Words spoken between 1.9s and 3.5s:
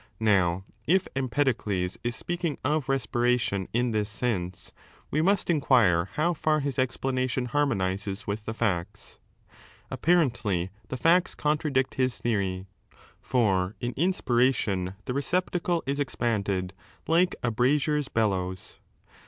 is speaking of respira